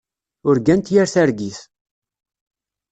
[0.53, 1.57] Urgant yir targit.